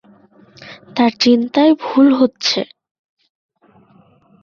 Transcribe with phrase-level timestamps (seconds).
[0.95, 2.59] তাঁর চিন্তায় ভুল হচ্ছে।